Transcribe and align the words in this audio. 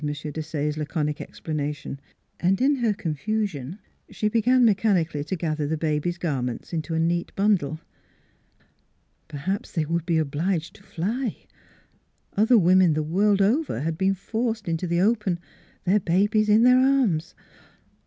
Desaye's 0.03 0.77
laconic 0.79 1.17
explana 1.17 1.75
tion, 1.75 1.99
and 2.39 2.59
in 2.59 2.77
her 2.77 2.91
confusion 2.91 3.77
she 4.09 4.29
began 4.29 4.65
mechanically 4.65 5.23
to 5.23 5.35
gather 5.35 5.67
the 5.67 5.77
baby's 5.77 6.17
garments 6.17 6.73
into 6.73 6.95
a 6.95 6.99
neat 6.99 7.31
bundle.... 7.35 7.79
Perhaps 9.27 9.73
they 9.73 9.85
would 9.85 10.03
be 10.07 10.17
obliged 10.17 10.73
to 10.73 10.81
fly. 10.81 11.45
Other 12.35 12.57
women 12.57 12.95
the 12.95 13.03
world 13.03 13.43
over 13.43 13.81
had 13.81 13.95
been 13.95 14.15
forced 14.15 14.67
into 14.67 14.87
the 14.87 14.99
open, 15.01 15.37
their 15.83 15.99
babies 15.99 16.49
in 16.49 16.63
their 16.63 16.79
arms. 16.79 17.35